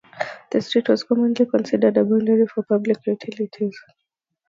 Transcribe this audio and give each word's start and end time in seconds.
The 0.49 0.61
street 0.61 0.89
was 0.89 1.03
commonly 1.03 1.45
considered 1.45 1.95
a 1.95 2.03
boundary 2.03 2.47
for 2.47 2.63
public 2.63 3.05
utilities. 3.05 3.79